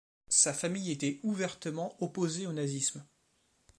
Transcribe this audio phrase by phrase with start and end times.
[0.29, 3.05] Sa famille était ouvertement opposée au nazisme.